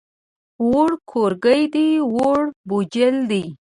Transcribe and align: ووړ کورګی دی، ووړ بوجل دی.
ووړ 0.69 0.91
کورګی 1.09 1.63
دی، 1.73 1.87
ووړ 2.15 2.39
بوجل 2.67 3.15
دی. 3.31 3.43